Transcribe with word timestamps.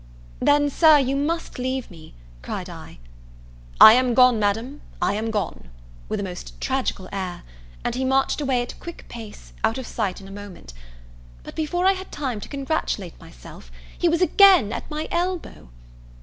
"Then, 0.39 0.71
Sir, 0.71 0.97
you 0.97 1.15
must 1.15 1.59
leave 1.59 1.91
me," 1.91 2.15
cried 2.41 2.71
I. 2.71 2.97
"I 3.79 3.93
am 3.93 4.15
gone, 4.15 4.39
Madam, 4.39 4.81
I 4.99 5.13
am 5.13 5.29
gone!" 5.29 5.69
with 6.09 6.19
a 6.19 6.23
most 6.23 6.59
tragical 6.59 7.07
air; 7.11 7.43
and 7.85 7.93
he 7.93 8.03
marched 8.03 8.41
away 8.41 8.63
at 8.63 8.73
a 8.73 8.77
quick 8.77 9.05
pace, 9.09 9.53
out 9.63 9.77
of 9.77 9.85
sight 9.85 10.19
in 10.19 10.27
a 10.27 10.31
moment; 10.31 10.73
but 11.43 11.55
before 11.55 11.85
I 11.85 11.91
had 11.91 12.11
time 12.11 12.39
to 12.41 12.49
congratulate 12.49 13.19
myself, 13.19 13.71
he 13.95 14.09
was 14.09 14.23
again 14.23 14.73
at 14.73 14.89
my 14.89 15.07
elbow. 15.11 15.69